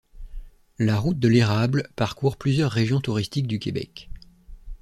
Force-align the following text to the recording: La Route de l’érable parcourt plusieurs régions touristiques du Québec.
La 0.79 0.97
Route 0.99 1.19
de 1.19 1.27
l’érable 1.27 1.87
parcourt 1.95 2.35
plusieurs 2.37 2.71
régions 2.71 3.01
touristiques 3.01 3.45
du 3.45 3.59
Québec. 3.59 4.09